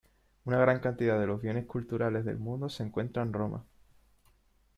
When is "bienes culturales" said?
1.43-2.25